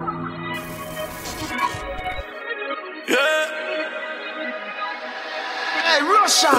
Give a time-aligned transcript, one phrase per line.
[0.00, 0.06] Yeah.
[5.84, 6.50] Hey, Russia.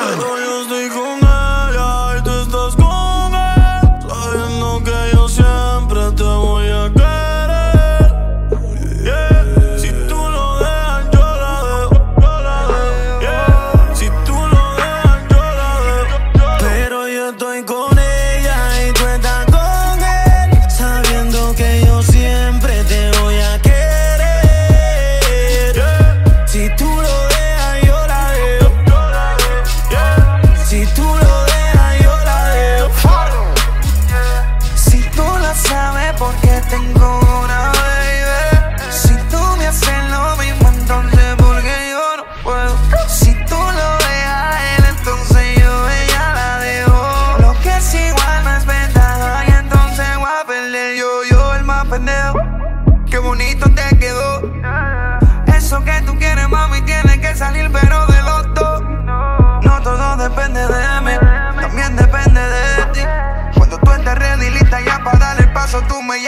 [36.06, 37.25] sé por qué tengo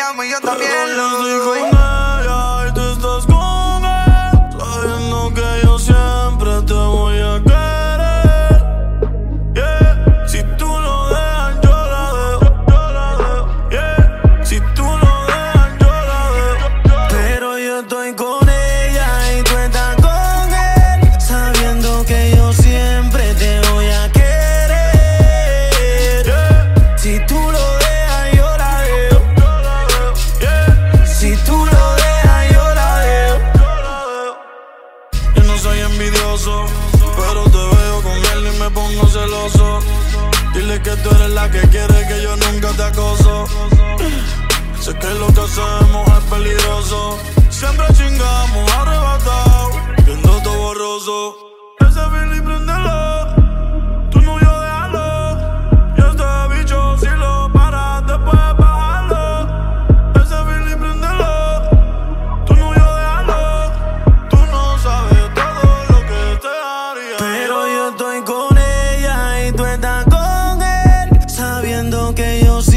[0.08, 1.77] llamo y yo también lo doy.
[40.54, 43.46] Dile que tú eres la que quiere que yo nunca te acoso.
[44.80, 46.67] Sé que lo que hacemos es peligroso.
[72.28, 72.77] que yo sí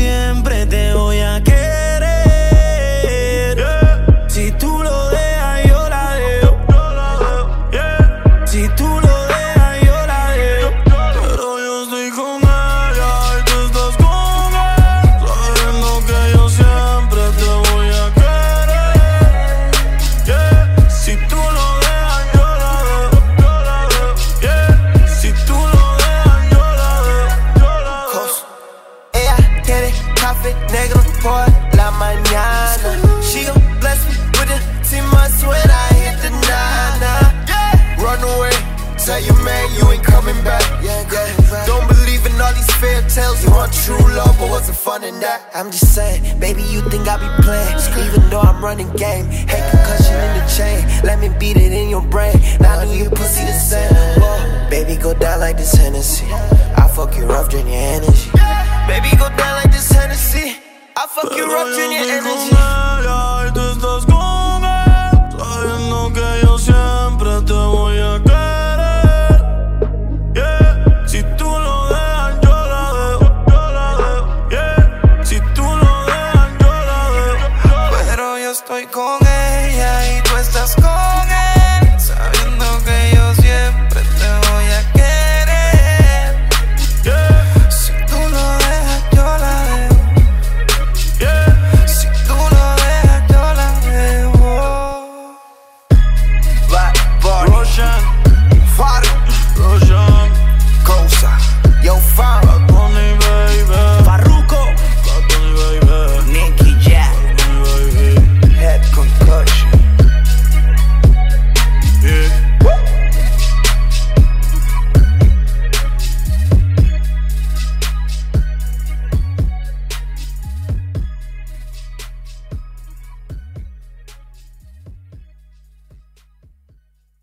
[43.14, 45.50] tells you want true love, but what's the fun in that?
[45.54, 47.76] I'm just saying, baby, you think I be playing,
[48.06, 49.26] even though I'm running game.
[49.26, 52.36] Hey, concussion in the chain, let me beat it in your brain.
[52.60, 53.92] Now do you pussy the same?
[54.20, 56.26] Whoa, baby, go down like this Hennessy.
[56.30, 58.19] I fuck you rough, drain your energy.